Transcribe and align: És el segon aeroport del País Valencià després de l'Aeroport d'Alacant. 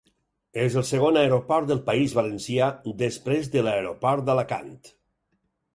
És 0.61 0.77
el 0.81 0.85
segon 0.91 1.19
aeroport 1.23 1.69
del 1.73 1.83
País 1.91 2.15
Valencià 2.21 2.71
després 3.05 3.53
de 3.57 3.65
l'Aeroport 3.69 4.29
d'Alacant. 4.31 4.77